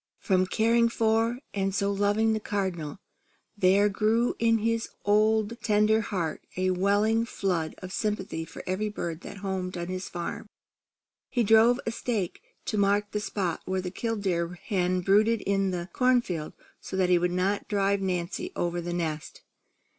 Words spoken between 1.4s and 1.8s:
and